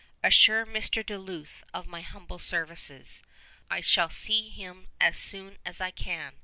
[0.23, 1.05] Assure Mr.
[1.05, 3.21] Duluth of my humble services.
[3.69, 6.33] I shall see him as soon as I can.